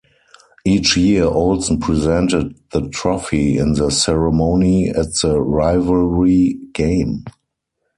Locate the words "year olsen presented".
0.97-2.55